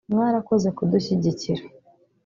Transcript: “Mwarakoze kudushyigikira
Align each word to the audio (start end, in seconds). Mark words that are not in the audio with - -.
“Mwarakoze 0.11 0.67
kudushyigikira 0.77 1.63